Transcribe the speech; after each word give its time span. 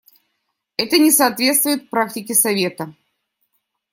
Это 0.77 0.97
не 0.97 1.11
соответствует 1.11 1.91
практике 1.91 2.33
Совета. 2.33 2.95